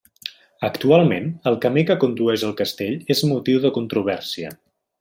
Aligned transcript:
Actualment, 0.67 1.27
el 1.51 1.57
camí 1.65 1.83
que 1.91 1.97
condueix 2.05 2.47
al 2.49 2.55
castell 2.63 2.97
és 3.17 3.23
motiu 3.35 3.61
de 3.67 3.73
controvèrsia. 3.77 4.55